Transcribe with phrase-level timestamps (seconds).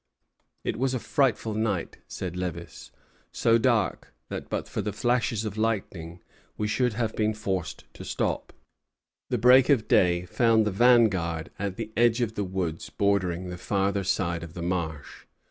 [0.63, 2.89] "It was a frightful night," says Lévis;
[3.31, 6.23] "so dark that but for the flashes of lightning
[6.57, 8.51] we should have been forced to stop."
[9.29, 13.59] The break of day found the vanguard at the edge of the woods bordering the
[13.59, 15.25] farther side of the marsh.